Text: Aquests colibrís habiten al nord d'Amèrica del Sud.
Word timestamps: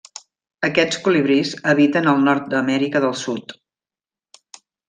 Aquests 0.67 0.97
colibrís 1.07 1.51
habiten 1.73 2.09
al 2.13 2.25
nord 2.31 2.49
d'Amèrica 2.55 3.05
del 3.07 3.17
Sud. 3.27 3.57